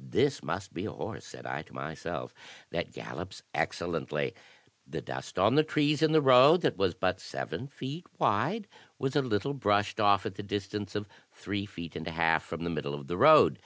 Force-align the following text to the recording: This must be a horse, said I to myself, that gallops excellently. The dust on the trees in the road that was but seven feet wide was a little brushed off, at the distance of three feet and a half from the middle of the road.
This 0.00 0.42
must 0.42 0.72
be 0.72 0.86
a 0.86 0.90
horse, 0.90 1.26
said 1.26 1.44
I 1.44 1.60
to 1.60 1.74
myself, 1.74 2.32
that 2.70 2.90
gallops 2.94 3.42
excellently. 3.52 4.32
The 4.86 5.02
dust 5.02 5.38
on 5.38 5.56
the 5.56 5.62
trees 5.62 6.00
in 6.00 6.12
the 6.12 6.22
road 6.22 6.62
that 6.62 6.78
was 6.78 6.94
but 6.94 7.20
seven 7.20 7.66
feet 7.66 8.06
wide 8.18 8.66
was 8.98 9.14
a 9.14 9.20
little 9.20 9.52
brushed 9.52 10.00
off, 10.00 10.24
at 10.24 10.36
the 10.36 10.42
distance 10.42 10.94
of 10.94 11.06
three 11.34 11.66
feet 11.66 11.96
and 11.96 12.08
a 12.08 12.12
half 12.12 12.42
from 12.44 12.64
the 12.64 12.70
middle 12.70 12.94
of 12.94 13.08
the 13.08 13.18
road. 13.18 13.58